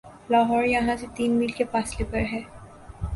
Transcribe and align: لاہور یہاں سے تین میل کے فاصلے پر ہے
لاہور 0.31 0.63
یہاں 0.65 0.95
سے 0.97 1.07
تین 1.15 1.31
میل 1.39 1.51
کے 1.57 1.63
فاصلے 1.71 2.05
پر 2.11 2.23
ہے 2.31 2.41